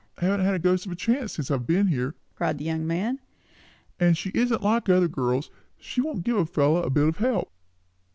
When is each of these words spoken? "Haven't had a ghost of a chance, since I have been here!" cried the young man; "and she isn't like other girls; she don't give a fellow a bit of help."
"Haven't 0.17 0.43
had 0.47 0.55
a 0.55 0.57
ghost 0.57 0.87
of 0.87 0.91
a 0.91 0.95
chance, 0.95 1.33
since 1.33 1.51
I 1.51 1.53
have 1.53 1.67
been 1.67 1.85
here!" 1.85 2.15
cried 2.35 2.57
the 2.57 2.63
young 2.65 2.87
man; 2.87 3.19
"and 3.99 4.17
she 4.17 4.31
isn't 4.33 4.63
like 4.63 4.89
other 4.89 5.07
girls; 5.07 5.51
she 5.77 6.01
don't 6.01 6.23
give 6.23 6.37
a 6.37 6.45
fellow 6.47 6.81
a 6.81 6.89
bit 6.89 7.07
of 7.07 7.17
help." 7.17 7.51